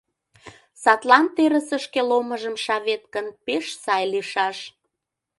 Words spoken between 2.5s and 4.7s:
шавет гын, пеш сай лийшаш.